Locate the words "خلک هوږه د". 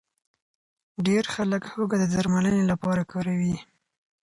1.35-2.05